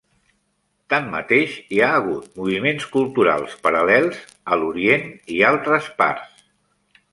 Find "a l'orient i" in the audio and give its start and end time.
4.53-5.41